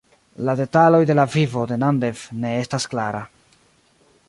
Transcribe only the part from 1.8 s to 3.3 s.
Namdev ne estas klara.